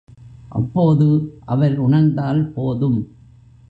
[0.49, 1.07] அப்போது
[1.45, 2.99] அவர் உணர்ந்தால் போதும்.